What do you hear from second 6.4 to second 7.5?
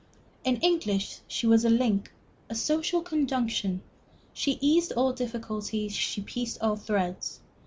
all threads.